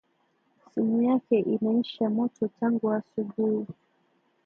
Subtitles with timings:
[0.75, 3.65] Simu yake inaisha moto tangu asubui